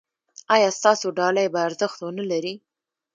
ایا 0.55 0.69
ستاسو 0.79 1.07
ډالۍ 1.17 1.47
به 1.53 1.59
ارزښت 1.67 1.97
و 2.01 2.09
نه 2.17 2.23
لري؟ 2.31 2.53